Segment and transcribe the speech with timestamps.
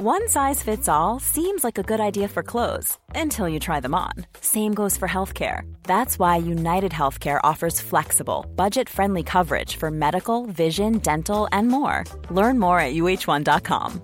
[0.00, 3.96] One size fits all seems like a good idea for clothes until you try them
[3.96, 4.12] on.
[4.40, 5.62] Same goes for healthcare.
[5.82, 12.04] That's why United Healthcare offers flexible, budget friendly coverage for medical, vision, dental, and more.
[12.30, 14.00] Learn more at uh1.com.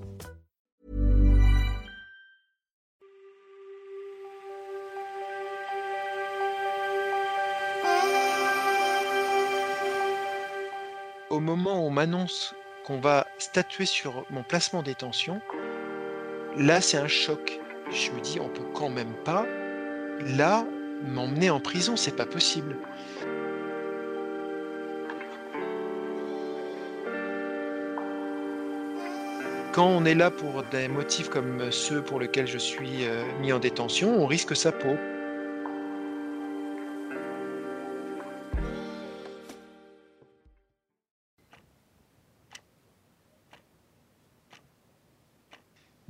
[11.31, 12.53] Au moment où on m'annonce
[12.85, 15.41] qu'on va statuer sur mon placement détention,
[16.59, 17.61] là c'est un choc.
[17.91, 19.47] Je me dis, on peut quand même pas,
[20.37, 20.65] là,
[21.03, 22.77] m'emmener en prison, c'est pas possible.
[29.73, 33.53] Quand on est là pour des motifs comme ceux pour lesquels je suis euh, mis
[33.53, 34.97] en détention, on risque sa peau.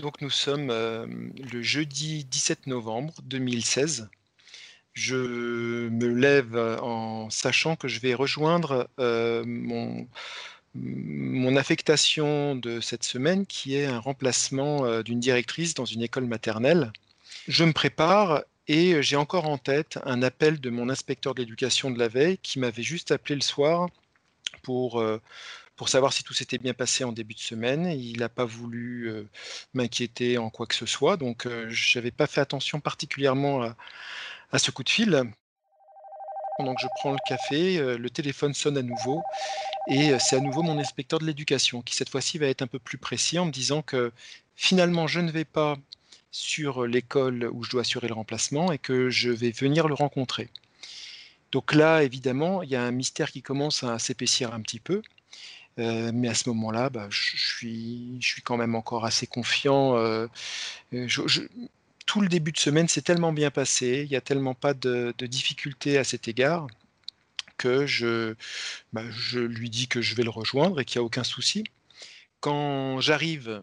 [0.05, 1.07] Donc nous sommes euh,
[1.51, 4.11] le jeudi 17 novembre 2016.
[4.93, 10.07] Je me lève euh, en sachant que je vais rejoindre euh, mon,
[10.75, 16.93] mon affectation de cette semaine qui est un remplacement d'une directrice dans une école maternelle.
[17.49, 21.91] Je me prépare et j'ai encore en tête un appel de mon inspecteur de l'éducation
[21.91, 23.89] de la veille qui m'avait juste appelé le soir
[24.63, 25.03] pour
[25.77, 27.87] pour savoir si tout s'était bien passé en début de semaine.
[27.87, 29.25] Il n'a pas voulu euh,
[29.75, 33.63] m'inquiéter en quoi que ce soit, donc euh, je n'avais pas fait attention particulièrement
[34.53, 35.25] à, ce coup de fil.
[36.57, 39.23] Pendant que je prends le café, euh, le téléphone sonne à nouveau
[39.89, 42.79] et c'est à nouveau mon inspecteur de l'éducation qui cette fois-ci va être un peu
[42.79, 44.13] plus précis en me disant que
[44.57, 45.77] finalement je ne vais pas
[46.31, 50.49] sur l'école où je dois assurer le remplacement et que je vais venir le rencontrer.
[51.53, 55.03] Donc là, évidemment, il y a un mystère qui commence à s'épaissir un petit peu.
[55.79, 59.97] Euh, mais à ce moment-là, bah, je, suis, quand même encore assez confiant.
[59.97, 60.27] Euh,
[60.93, 61.09] euh,
[62.07, 65.15] tout le début de semaine s'est tellement bien passé, il n'y a tellement pas de,
[65.21, 66.67] difficultés à cet égard
[67.57, 68.35] que je,
[68.93, 71.65] bah, je lui dis que je vais le rejoindre et qu'il n'y a aucun souci.
[72.41, 73.63] Quand j'arrive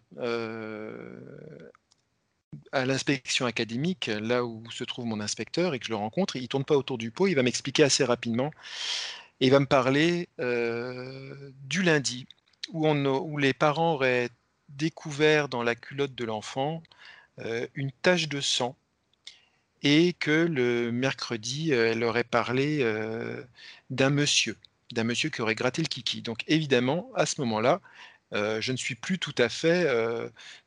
[2.71, 6.43] à l'inspection académique, là où se trouve mon inspecteur, et que je le rencontre, il
[6.43, 8.51] ne tourne pas autour du pot, il va m'expliquer assez rapidement
[9.41, 12.27] et il va me parler euh, du lundi,
[12.69, 14.29] où, les parents auraient
[14.69, 16.83] découvert dans la culotte de l'enfant
[17.39, 18.77] euh, une tache de sang
[19.81, 22.85] et que le mercredi, euh, elle aurait parlé
[23.89, 24.57] d'un monsieur,
[24.91, 26.21] d'un monsieur qui aurait gratté le kiki.
[26.21, 27.81] Donc évidemment, à ce moment-là,
[28.31, 29.87] je ne suis plus tout à fait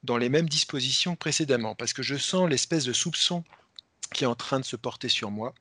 [0.03, 3.45] dans les mêmes dispositions que précédemment, parce que je sens l'espèce de soupçon
[4.13, 5.55] qui est en train de se porter sur moi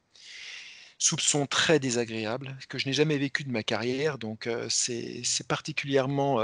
[1.03, 6.39] soupçon très désagréable que je n'ai jamais vécu de ma carrière, donc c'est particulièrement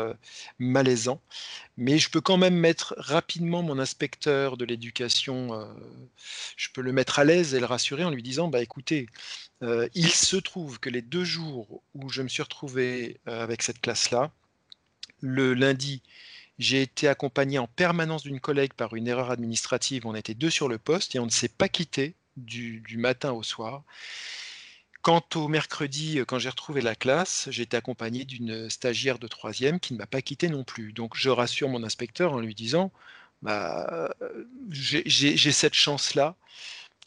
[0.59, 1.21] malaisant.
[1.77, 5.65] Mais je peux quand même mettre rapidement mon inspecteur de l'éducation,
[6.57, 9.07] je peux le mettre à l'aise et le rassurer en lui disant, bah écoutez,
[9.61, 14.29] il se trouve que les deux jours où je me suis retrouvé avec cette classe-là,
[15.21, 16.01] le lundi,
[16.57, 20.05] j'ai été accompagné en permanence d'une collègue par une erreur administrative.
[20.05, 23.31] On était deux sur le poste et on ne s'est pas quitté du, du, matin
[23.31, 23.83] au soir.
[25.09, 29.79] Quant au mercredi, euh, quand j'ai retrouvé la classe, été accompagné d'une stagiaire de troisième
[29.79, 30.93] qui ne m'a pas quitté non plus.
[30.93, 32.91] Donc je rassure mon inspecteur en lui disant,
[33.41, 34.13] bah,
[34.69, 36.35] j'ai cette chance-là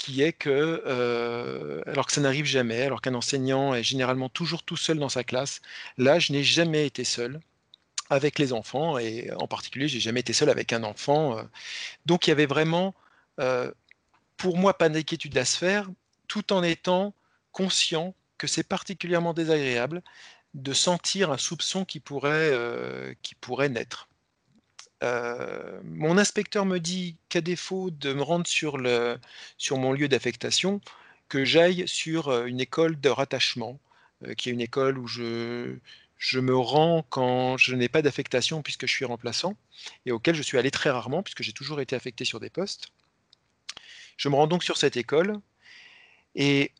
[0.00, 4.64] qui est que, euh, alors que ça n'arrive jamais, alors qu'un enseignant est généralement toujours
[4.64, 5.60] tout seul dans sa classe,
[5.96, 7.40] là, je n'ai jamais été seul
[8.10, 11.38] avec les enfants, et en particulier, j'ai jamais été seul avec un enfant.
[11.38, 11.44] Euh.
[12.04, 12.96] donc il y avait vraiment,
[14.36, 15.88] pour moi, pas d'inquiétude à se faire,
[16.26, 17.14] tout en étant
[17.52, 20.02] conscient que c'est particulièrement désagréable
[20.54, 23.14] de sentir un soupçon qui pourrait, euh,
[23.70, 24.08] naître.
[25.02, 30.80] Euh, mon inspecteur me dit qu'à défaut de me rendre sur mon lieu d'affectation,
[31.28, 33.78] que j'aille sur euh, une école de rattachement,
[34.36, 35.76] qui est une école où je,
[36.16, 39.56] je me rends quand je n'ai pas d'affectation puisque je suis remplaçant,
[40.06, 42.92] et auquel je suis allé très rarement puisque j'ai toujours été affecté sur des postes.
[44.16, 45.40] Je me rends donc sur cette école,
[46.36, 46.70] et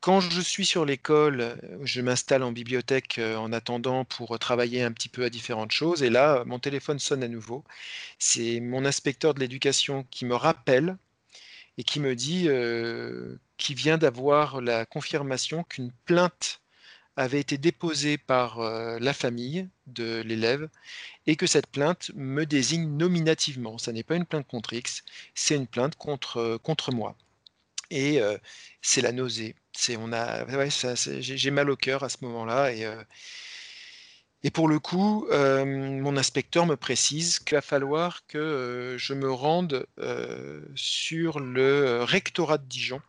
[0.00, 4.82] quand je suis sur l'école, euh, je m'installe en bibliothèque euh, en attendant pour travailler
[4.82, 6.02] un petit peu à différentes choses.
[6.02, 7.64] Et là, mon téléphone sonne à nouveau.
[8.18, 10.96] C'est mon inspecteur de l'éducation qui me rappelle
[11.78, 16.60] et qui me dit euh, qu'il vient d'avoir la confirmation qu'une plainte
[17.16, 20.70] avait été déposée par la famille de l'élève
[21.26, 23.78] et que cette plainte me désigne nominativement.
[23.78, 25.04] Ce n'est pas une plainte contre X,
[25.34, 27.16] c'est une plainte contre, contre moi.
[27.90, 28.20] Et
[28.82, 29.54] c'est la nausée.
[29.72, 30.44] C'est on a
[31.20, 32.72] j'ai mal au cœur à ce moment-là
[34.42, 39.86] et pour le coup, mon inspecteur me précise qu'il va falloir que je me rende
[40.74, 43.02] sur le rectorat de Dijon.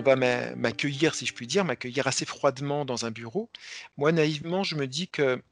[0.00, 0.16] On va
[0.56, 3.50] m'accueillir, si je puis dire, m'accueillir assez froidement dans un bureau,
[3.98, 5.42] moi, naïvement, je me dis que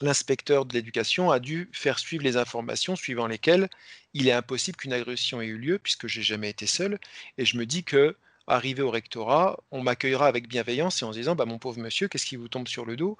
[0.00, 3.68] l'inspecteur de l'éducation a dû faire suivre les informations suivant lesquelles
[4.14, 6.98] il est impossible qu'une agression ait eu lieu, puisque j'ai jamais été seul.
[7.36, 8.16] Et je me dis que,
[8.48, 12.08] arrivé au rectorat, on m'accueillera avec bienveillance et en se disant, bah, mon pauvre monsieur,
[12.08, 13.16] qu'est-ce qui vous tombe sur le dos?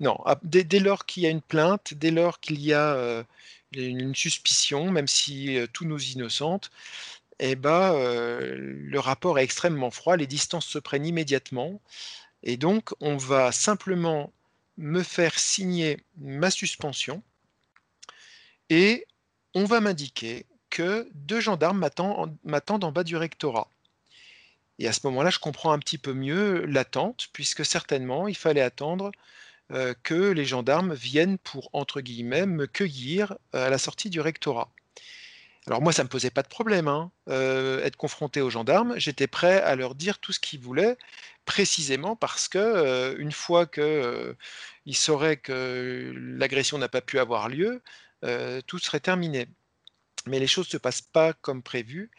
[0.00, 3.22] Non, ah, dès, lors qu'il y a une plainte, dès lors qu'il y a euh,
[3.72, 6.70] une suspicion, même si euh, tout nous innocente,
[7.38, 11.80] eh ben, le rapport est extrêmement froid, les distances se prennent immédiatement,
[12.42, 14.32] et donc on va simplement
[14.76, 17.22] me faire signer ma suspension,
[18.70, 19.06] et
[19.54, 21.78] on va m'indiquer que deux gendarmes
[22.44, 23.68] m'attendent en bas du rectorat.
[24.78, 28.60] Et à ce moment-là, je comprends un petit peu mieux l'attente, puisque certainement, il fallait
[28.60, 29.10] attendre
[30.02, 34.70] que les gendarmes viennent pour, entre guillemets, me cueillir à la sortie du rectorat.
[35.68, 38.94] Alors moi, ça ne me posait pas de problème, hein, euh, être confronté aux gendarmes.
[38.98, 40.96] J'étais prêt à leur dire tout ce qu'ils voulaient,
[41.44, 44.34] précisément parce que euh, une fois qu'ils euh,
[44.92, 47.82] sauraient que l'agression n'a pas pu avoir lieu,
[48.66, 49.46] tout serait terminé.
[50.26, 52.10] Mais les choses ne se passent pas comme prévu.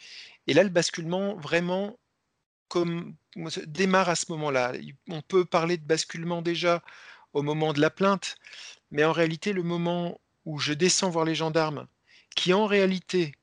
[0.47, 1.97] Et là, le basculement vraiment
[3.65, 4.73] démarre à ce moment-là.
[5.09, 6.83] On peut parler de basculement déjà
[7.33, 8.37] au moment de la plainte,
[8.91, 11.87] mais en réalité, le moment où je descends voir les gendarmes,
[12.35, 13.33] qui en réalité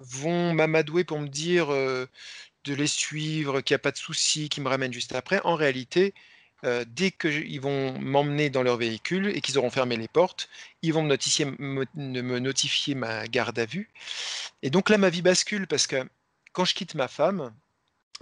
[0.00, 4.62] vont m'amadouer pour me dire de les suivre, qu'il n'y a pas de souci, qu'ils
[4.62, 5.40] me ramènent juste après.
[5.44, 6.14] En réalité,
[6.62, 10.48] dès qu'ils vont m'emmener dans leur véhicule et qu'ils auront fermé les portes,
[10.82, 13.90] ils vont me notifier, me, me notifier ma garde à vue.
[14.62, 16.08] Et donc là, ma vie bascule parce que
[16.52, 17.54] quand je quitte ma femme,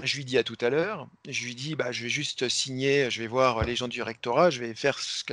[0.03, 3.11] je lui dis à tout à l'heure, je lui dis bah, je vais juste signer,
[3.11, 5.25] je vais voir les gens du rectorat, je vais faire ce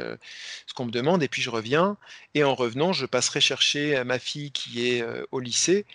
[0.74, 1.98] qu'on me demande et puis je reviens.
[2.34, 5.86] Et en revenant, je passerai chercher ma fille qui est au lycée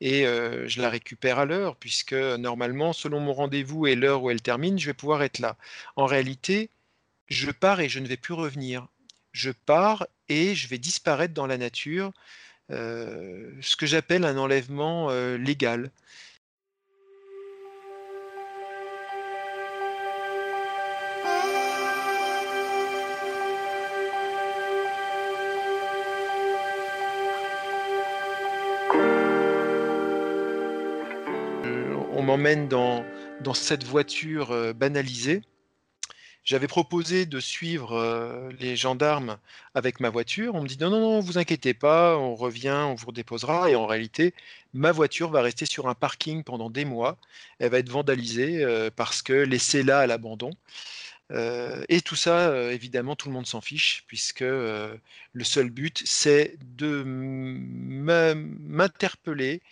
[0.00, 4.42] et je la récupère à l'heure, puisque normalement, selon mon rendez-vous et l'heure où elle
[4.42, 5.56] termine, je vais pouvoir être là.
[5.96, 6.68] En réalité,
[7.28, 8.88] je pars et je ne vais plus revenir.
[9.32, 12.12] Je pars et je vais disparaître dans la nature,
[12.68, 15.90] ce que j'appelle un enlèvement légal.
[32.28, 33.06] M'emmène dans,
[33.54, 35.40] cette voiture euh, banalisée.
[36.44, 39.38] J'avais proposé de suivre euh, les gendarmes
[39.74, 40.54] avec ma voiture.
[40.54, 43.70] On me dit non, non, non, vous inquiétez pas, on revient, on vous redéposera.
[43.70, 44.34] Et en réalité,
[44.74, 47.16] ma voiture va rester sur un parking pendant des mois.
[47.60, 50.50] Elle va être vandalisée euh, parce que laissée là à l'abandon.
[51.88, 55.00] et tout ça, évidemment, tout le monde s'en fiche, puisque le
[55.42, 57.02] seul but, c'est de
[58.68, 59.62] m'interpeller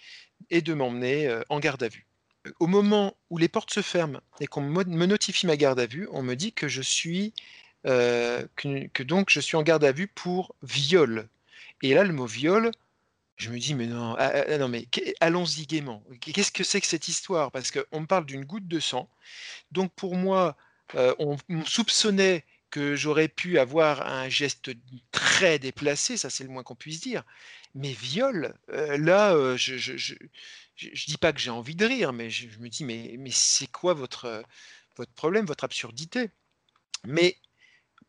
[0.51, 2.06] et de m'emmener en garde à vue
[2.61, 6.09] au moment où les portes se ferment et qu'on me notifie ma garde à vue,
[6.13, 7.33] on me dit que je suis
[7.87, 11.29] euh, que, donc je suis en garde à vue pour viol.
[11.83, 12.71] Et là, le mot viol,
[13.37, 14.89] je me dis mais non, ah, ah, non mais
[15.21, 16.03] allons-y gaiement.
[16.21, 17.53] Qu'est-ce que c'est que cette histoire?
[17.53, 19.09] Parce qu'on me parle d'une goutte de sang.
[19.73, 20.57] Donc pour moi,
[20.95, 22.45] euh, on, soupçonnait
[22.77, 24.71] que j'aurais pu avoir un geste
[25.11, 27.23] très déplacé, ça c'est le moins qu'on puisse dire.
[27.75, 32.29] Mais viol, euh, là, je, je, ne dis pas que j'ai envie de rire, mais
[32.29, 34.45] je, me dis, mais, mais c'est quoi votre,
[34.95, 36.29] votre problème, votre absurdité?
[37.07, 37.39] Mais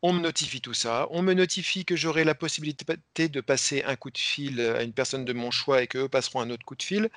[0.02, 3.96] on me notifie tout ça, on me notifie que j'aurai la possibilité de passer un
[3.96, 6.76] coup de fil à une personne de mon choix et qu'eux passeront un autre coup
[6.76, 7.08] de fil.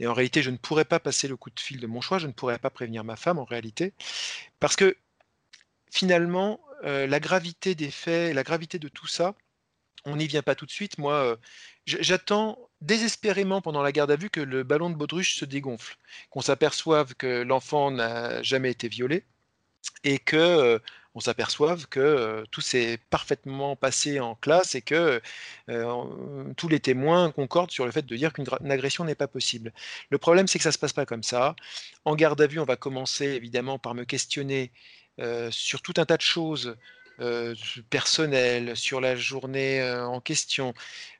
[0.00, 2.18] Et en réalité, je ne pourrais pas passer le coup de fil de mon choix,
[2.18, 3.92] je ne pourrais pas prévenir ma femme en réalité,
[4.58, 4.96] parce que
[5.92, 9.34] finalement, euh, la gravité des faits, la gravité de tout ça,
[10.04, 10.98] on n'y vient pas tout de suite.
[10.98, 11.36] Moi, euh,
[11.86, 15.96] j'attends désespérément pendant la garde à vue que le ballon de baudruche se dégonfle,
[16.30, 19.24] qu'on s'aperçoive que l'enfant n'a jamais été violé
[20.04, 20.78] et que euh,
[21.14, 25.20] on s'aperçoive que tout s'est parfaitement passé en classe et que
[26.56, 29.72] tous les témoins concordent sur le fait de dire qu'une agression n'est pas possible.
[30.10, 31.56] Le problème, c'est que ça ne se passe pas comme ça.
[32.04, 34.70] En garde à vue, on va commencer évidemment par me questionner
[35.50, 36.76] sur tout un tas de choses
[37.20, 37.54] euh,
[37.90, 40.72] personnel, sur la journée euh, en question.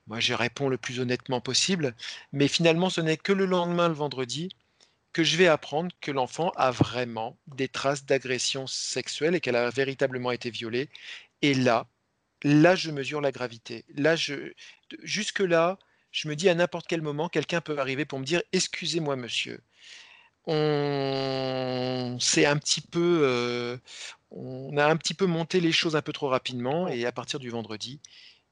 [0.07, 1.95] Moi, je réponds le plus honnêtement possible.
[2.33, 4.49] Mais finalement, ce n'est que le lendemain, le vendredi,
[5.12, 9.69] que je vais apprendre que l'enfant a vraiment des traces d'agression sexuelle et qu'elle a
[9.69, 10.88] véritablement été violée.
[11.42, 11.87] Et là,
[12.45, 13.85] là, je mesure la gravité.
[13.95, 14.52] Là, je,
[15.02, 15.78] jusque-là,
[16.12, 19.61] je me dis à n'importe quel moment, quelqu'un peut arriver pour me dire Excusez-moi, monsieur.
[20.52, 23.76] On s'est un petit peu, euh,
[24.33, 27.38] on a un petit peu monté les choses un peu trop rapidement, et à partir
[27.38, 28.00] du vendredi,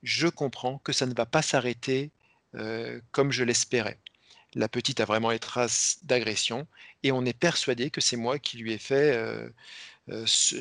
[0.05, 2.13] je comprends que ça ne va pas s'arrêter
[2.55, 3.99] euh, comme je l'espérais.
[4.55, 6.69] La petite a vraiment les traces d'agression,
[7.03, 9.51] et on est persuadé que c'est moi qui lui ai fait euh,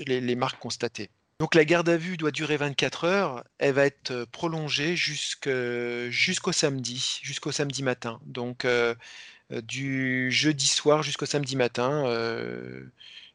[0.08, 1.12] les marques constatées.
[1.39, 3.44] Donc la garde à vue doit durer 24 heures.
[3.60, 8.20] Elle va être prolongée jusqu'au samedi, jusqu'au samedi matin.
[8.25, 8.96] Donc euh,
[9.49, 12.03] du jeudi soir jusqu'au samedi matin,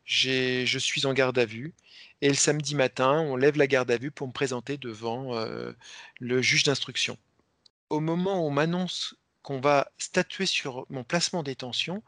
[0.04, 1.72] je suis en garde à vue.
[2.20, 5.44] Et le samedi matin, on lève la garde à vue pour me présenter devant
[6.20, 7.18] le juge d'instruction.
[7.90, 12.02] Au moment où on m'annonce qu'on va statuer sur mon placement en détention,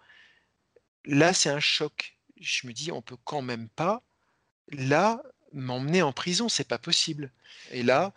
[1.04, 2.16] là c'est un choc.
[2.40, 4.02] Je me dis, on peut quand même pas
[4.70, 7.30] là m'emmener en prison, c'est pas possible.
[7.70, 8.12] Et là,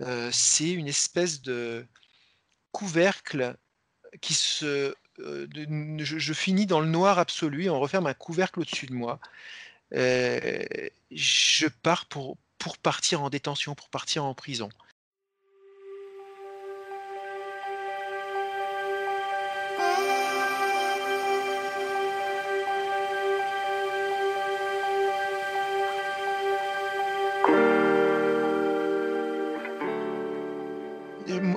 [0.00, 1.86] euh, c'est une espèce de
[2.72, 3.56] couvercle
[4.20, 4.94] qui se.
[5.20, 5.46] Euh,
[5.98, 9.18] je, finis dans le noir absolu on referme un couvercle au-dessus de moi.
[9.94, 10.62] Euh,
[11.10, 14.68] je pars pour, pour partir en détention, pour partir en prison.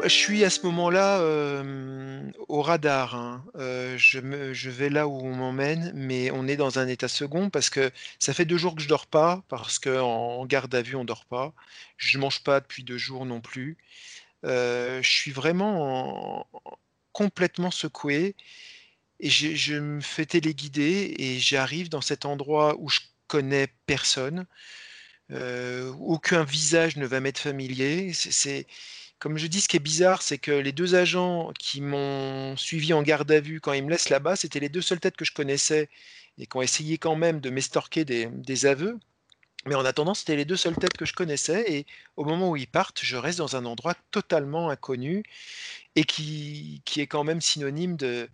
[0.04, 1.22] Je suis à ce moment-là
[2.48, 3.16] au radar.
[3.16, 3.46] Hein.
[3.56, 7.92] je, vais là où on m'emmène, mais on est dans un état second parce que
[8.20, 11.26] ça fait deux jours que je dors pas, parce qu'en garde à vue, on dort
[11.26, 11.54] pas.
[11.98, 13.78] Je mange pas depuis deux jours non plus.
[14.44, 16.48] je suis vraiment
[17.14, 18.36] complètement secoué
[19.20, 24.46] et je, me fais téléguider et j'arrive dans cet endroit où je connais personne.
[25.32, 28.14] aucun visage ne va m'être familier.
[28.14, 28.68] C'est
[29.24, 32.92] comme je dis, ce qui est bizarre, c'est que les deux agents qui m'ont suivi
[32.92, 35.24] en garde à vue quand ils me laissent là-bas, c'était les deux seules têtes que
[35.24, 35.88] je connaissais
[36.38, 39.00] et qui ont essayé quand même de m'estorquer des, aveux.
[39.66, 41.64] Mais en attendant, c'était les deux seules têtes que je connaissais.
[41.72, 41.86] Et
[42.18, 45.24] au moment où ils partent, je reste dans un endroit totalement inconnu
[45.96, 48.28] et qui, est quand même synonyme de,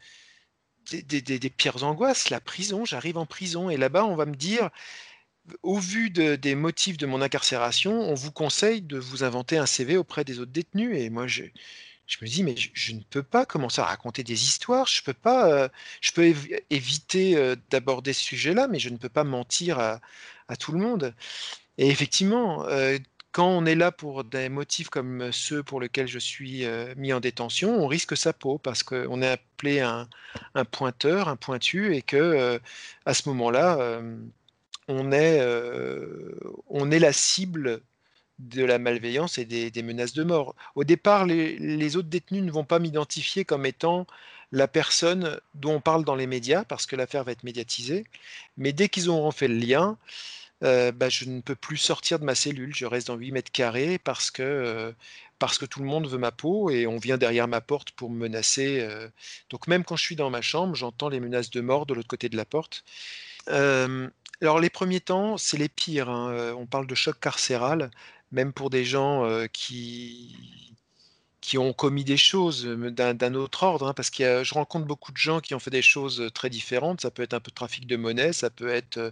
[0.91, 2.31] des pires angoisses.
[2.31, 4.71] La prison, j'arrive en prison et là-bas, on va me dire
[5.63, 9.97] au vu des motifs de mon incarcération, on vous conseille de vous inventer un CV
[9.97, 10.97] auprès des autres détenus.
[10.97, 11.43] Et moi, je,
[12.21, 14.87] me dis, mais je, ne peux pas commencer à raconter des histoires.
[14.87, 15.69] Je peux pas, euh,
[16.01, 16.33] je peux
[16.69, 19.99] éviter euh, d'aborder ce sujet-là, mais je ne peux pas mentir à,
[20.57, 21.13] tout le monde.
[21.77, 22.97] Et effectivement, euh,
[23.31, 26.65] quand on est là pour des motifs comme ceux pour lesquels je suis
[26.97, 30.09] mis en détention, on risque sa peau parce qu'on est appelé un,
[30.55, 32.59] un, pointeur, un pointu, et que
[33.05, 34.01] à ce moment-là,
[34.89, 36.33] on est, euh,
[36.67, 37.81] on est la cible
[38.39, 40.55] de la malveillance et des, menaces de mort.
[40.75, 44.07] Au départ, les, autres détenus ne vont pas m'identifier comme étant
[44.51, 48.05] la personne dont on parle dans les médias, parce que l'affaire va être médiatisée.
[48.57, 49.97] Mais dès qu'ils auront fait le lien,
[50.63, 52.73] euh, bah, je ne peux plus sortir de ma cellule.
[52.73, 54.91] Je reste dans 8 mètres carrés parce que, euh,
[55.37, 58.09] parce que tout le monde veut ma peau et on vient derrière ma porte pour
[58.09, 58.87] me menacer.
[59.51, 62.07] donc même quand je suis dans ma chambre, j'entends les menaces de mort de l'autre
[62.07, 62.83] côté de la porte.
[63.47, 67.91] Alors les premiers temps, c'est les pires, hein, on parle de choc carcéral,
[68.31, 70.75] même pour des gens, qui
[71.41, 75.17] qui ont commis des choses, d'un autre ordre, hein, parce que je rencontre beaucoup de
[75.17, 77.01] gens qui ont fait des choses, très différentes.
[77.01, 79.11] Ça peut être un peu de trafic de monnaie, ça peut être,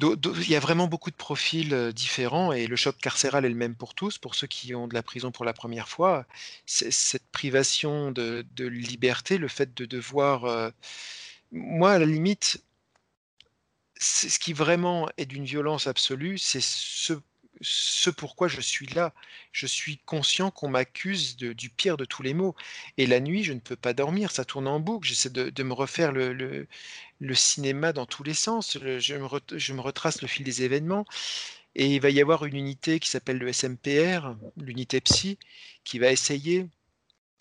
[0.00, 3.76] il y a vraiment beaucoup de profils, différents et le choc carcéral est le même
[3.76, 4.18] pour tous.
[4.18, 6.26] Pour ceux qui ont de la prison pour la première fois,
[6.66, 10.72] cette privation de liberté, le fait de devoir,
[11.52, 12.62] moi à la limite
[13.98, 19.14] ce qui vraiment est d'une violence absolue, c'est ce, pourquoi je suis là.
[19.52, 22.54] Je suis conscient qu'on m'accuse du pire de tous les maux.
[22.98, 25.08] Et la nuit, je ne peux pas dormir, ça tourne en boucle.
[25.08, 28.78] J'essaie de, me refaire le, le, cinéma dans tous les sens.
[28.80, 31.06] je, me je me retrace le fil des événements.
[31.74, 35.38] Et il va y avoir une unité qui s'appelle le SMPR, l'unité psy,
[35.84, 36.66] qui va essayer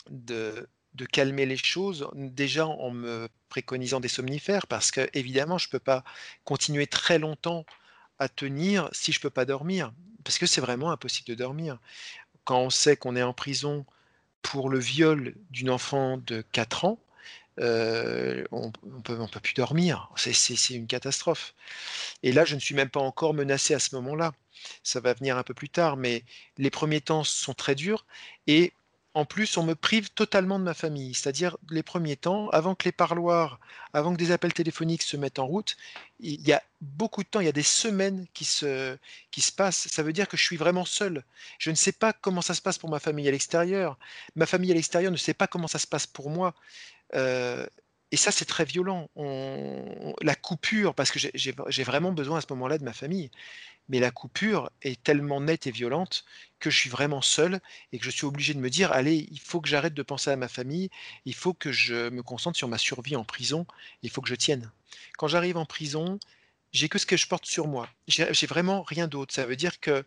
[0.10, 5.68] de, de calmer les choses, déjà en me préconisant des somnifères, parce que évidemment, je
[5.68, 6.04] ne peux pas
[6.44, 7.66] continuer très longtemps
[8.20, 11.80] à tenir si je ne peux pas dormir, parce que c'est vraiment impossible de dormir.
[12.44, 13.86] Quand on sait qu'on est en prison
[14.42, 17.00] pour le viol d'une enfant de 4 ans,
[17.60, 20.10] euh, on ne peut, peut, plus dormir.
[20.16, 21.54] C'est une catastrophe.
[22.24, 24.34] Et là, je ne suis même pas encore menacé à ce moment-là.
[24.84, 26.24] Ça va venir un peu plus tard, mais
[26.58, 28.06] les premiers temps sont très durs.
[28.48, 28.74] Et
[29.16, 31.14] en plus, on me prive totalement de ma famille.
[31.14, 33.62] C'est-à-dire, les premiers temps, avant que les parloirs,
[33.94, 35.78] avant que des appels téléphoniques se mettent en route,
[36.20, 38.98] il y a beaucoup de temps, il y a des semaines qui se,
[39.32, 39.88] qui se passent.
[39.88, 41.24] Ça veut dire que je suis vraiment seul.
[41.60, 43.98] Je ne sais pas comment ça se passe pour ma famille à l'extérieur.
[44.36, 46.54] Ma famille à l'extérieur ne sait pas comment ça se passe pour moi.
[47.16, 47.66] Euh,
[48.12, 49.10] et ça, c'est très violent.
[50.22, 53.32] la coupure, parce que j'ai vraiment besoin à ce moment-là de ma famille
[53.90, 56.26] mais la coupure est tellement nette et violente
[56.60, 57.60] que je suis vraiment seul
[57.92, 60.32] et que je suis obligé de me dire allez, il faut que j'arrête de penser
[60.32, 60.90] à ma famille,
[61.26, 63.66] il faut que je me concentre sur ma survie en prison,
[64.02, 64.72] il faut que je tienne.
[65.18, 66.20] Quand j'arrive en prison,
[66.72, 67.90] j'ai que ce que je porte sur moi.
[68.08, 69.34] J'ai vraiment rien d'autre.
[69.34, 70.06] Ça veut dire que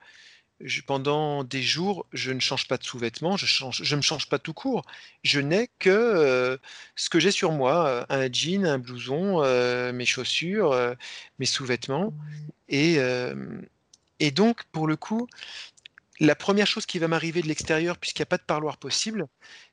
[0.86, 4.52] pendant des jours, je ne change pas de sous-vêtements, je ne me change pas tout
[4.52, 4.84] court.
[5.22, 6.56] Je n'ai que euh,
[6.96, 10.96] ce que j'ai sur moi, euh, un jean, un blouson, euh, mes chaussures,
[11.38, 12.12] mes sous-vêtements.
[12.68, 12.98] Et,
[14.18, 15.28] et donc, pour le coup,
[16.20, 19.26] la première chose qui va m'arriver de l'extérieur, puisqu'il n'y a pas de parloir possible,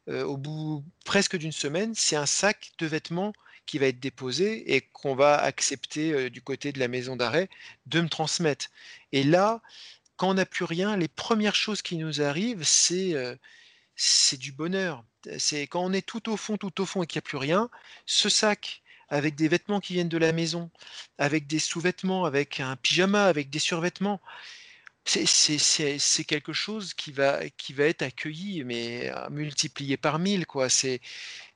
[0.07, 3.33] au bout presque d'une semaine, c'est un sac de vêtements
[3.65, 7.49] qui va être déposé et qu'on va accepter du côté de la maison d'arrêt
[7.87, 8.67] de me transmettre.
[9.11, 9.61] Et là,
[10.17, 13.15] quand on n'a plus rien, les premières choses qui nous arrivent, c'est
[13.95, 15.03] c'est du bonheur.
[15.37, 17.37] C'est quand on est tout au fond, tout au fond et qu'il n'y a plus
[17.37, 17.69] rien,
[18.05, 20.71] ce sac avec des vêtements qui viennent de la maison,
[21.17, 24.19] avec des sous-vêtements, avec un pyjama, avec des survêtements,
[25.05, 30.45] c'est quelque chose qui va, qui va être accueilli, mais multiplié par mille.
[30.45, 30.67] Quoi.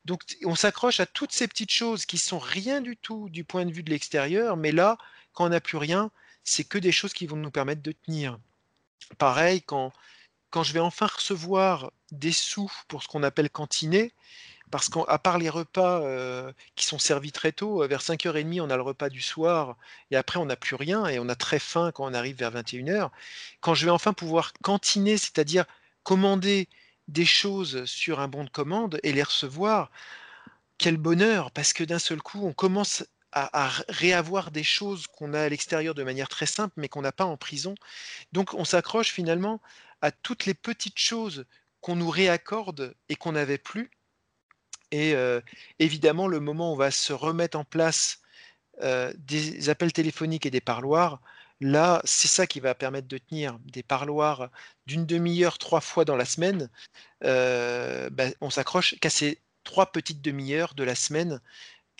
[0.05, 3.65] Donc on s'accroche à toutes ces petites choses qui sont rien du tout du point
[3.65, 4.97] de vue de l'extérieur, mais là,
[5.33, 6.11] quand on n'a plus rien,
[6.43, 8.39] c'est que des choses qui vont nous permettre de tenir.
[9.17, 9.91] Pareil, quand,
[10.49, 14.13] quand je vais enfin recevoir des sous pour ce qu'on appelle cantiner,
[14.71, 18.69] parce qu'à part les repas euh, qui sont servis très tôt, euh, vers 5h30, on
[18.69, 19.77] a le repas du soir,
[20.11, 22.51] et après, on n'a plus rien, et on a très faim quand on arrive vers
[22.51, 23.09] 21h.
[23.61, 25.65] Quand je vais enfin pouvoir cantiner, c'est-à-dire
[26.03, 26.67] commander
[27.07, 29.91] des choses sur un bon de commande et les recevoir,
[30.77, 35.41] quel bonheur, parce que d'un seul coup, on commence à, réavoir des choses qu'on a
[35.41, 37.75] à l'extérieur de manière très simple, mais qu'on n'a pas en prison.
[38.31, 39.61] Donc on s'accroche finalement
[40.01, 41.45] à toutes les petites choses
[41.81, 43.91] qu'on nous réaccorde et qu'on n'avait plus.
[44.91, 45.13] Et
[45.77, 48.21] évidemment, le moment où on va se remettre en place
[48.81, 51.21] des appels téléphoniques et des parloirs,
[51.61, 54.49] là, c'est ça qui va permettre de tenir des parloirs
[54.87, 56.69] d'une demi-heure, trois fois dans la semaine.
[57.21, 61.39] Ben, on s'accroche qu'à ces trois petites demi-heures de la semaine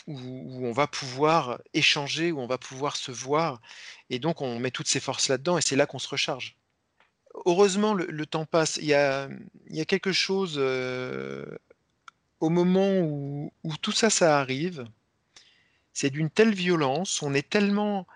[0.07, 3.61] où, on va pouvoir échanger, où on va pouvoir se voir.
[4.09, 6.55] Et donc, on met toutes ses forces là-dedans et c'est là qu'on se recharge.
[7.45, 8.77] Heureusement, le, temps passe.
[8.77, 9.29] Il y a,
[9.87, 11.45] quelque chose euh,
[12.39, 14.85] au moment où, tout ça, ça arrive.
[15.93, 18.07] C'est d'une telle violence, on est tellement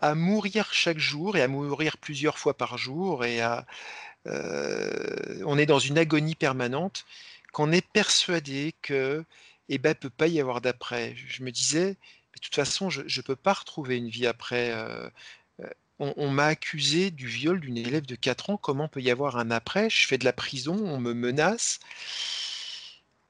[0.00, 3.66] à mourir chaque jour et à mourir plusieurs fois par jour et à,
[4.26, 7.04] euh, on est dans une agonie permanente
[7.52, 9.24] qu'on est persuadé que
[9.72, 11.14] et ben, peut pas y avoir d'après.
[11.16, 14.70] Je me disais, mais de toute façon, je ne peux pas retrouver une vie après.
[14.72, 15.08] Euh,
[15.60, 18.58] euh, on, m'a accusé du viol d'une élève de 4 ans.
[18.58, 19.88] Comment peut y avoir un après?
[19.88, 21.80] Je fais de la prison, on me menace.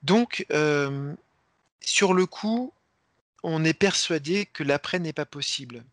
[0.03, 1.15] Donc, euh,
[1.81, 2.73] sur le coup,
[3.45, 5.85] on est persuadé que l'après n'est pas possible.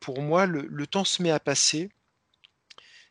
[0.00, 1.90] Pour moi, le, temps se met à passer,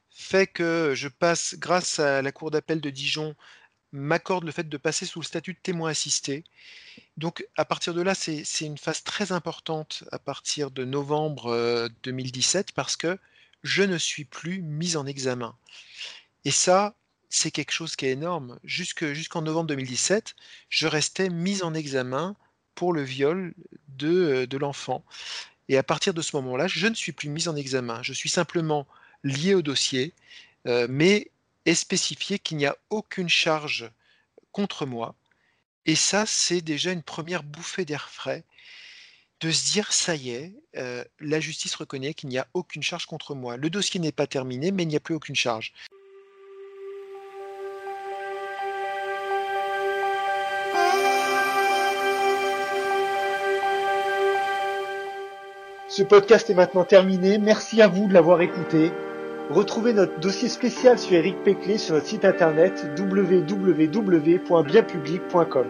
[0.09, 3.35] fait que je passe, grâce à la Cour d'appel de Dijon,
[3.93, 6.43] m'accorde le fait de passer sous le statut de témoin assisté.
[7.17, 12.69] Donc à partir de là, c'est une phase très importante à partir de novembre 2017
[12.69, 13.17] euh, parce que
[13.63, 15.55] je ne suis plus mis en examen.
[16.43, 16.95] Et ça,
[17.29, 18.59] c'est quelque chose qui est énorme.
[18.63, 20.35] Jusqu'en novembre 2017,
[20.69, 22.35] je restais mis en examen
[22.75, 23.53] pour le viol
[23.87, 25.05] de, euh, de l'enfant.
[25.69, 28.01] Et à partir de ce moment-là, je ne suis plus mis en examen.
[28.03, 28.85] Je suis simplement
[29.23, 30.13] lié au dossier,
[30.67, 31.31] euh, mais
[31.65, 33.91] est spécifié qu'il n'y a aucune charge
[34.51, 35.15] contre moi.
[35.85, 38.43] Et ça, c'est déjà une première bouffée d'air frais
[39.41, 43.05] de se dire, ça y est, euh, la justice reconnaît qu'il n'y a aucune charge
[43.05, 43.57] contre moi.
[43.57, 45.73] Le dossier n'est pas terminé, mais il n'y a plus aucune charge.
[55.89, 57.37] Ce podcast est maintenant terminé.
[57.37, 58.91] Merci à vous de l'avoir écouté.
[59.49, 65.67] Retrouvez notre dossier spécial sur Eric Peclet sur notre site internet www.bienpublic.com.